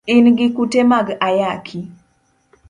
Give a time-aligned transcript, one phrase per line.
[0.13, 1.79] In gi kute mag ayaki.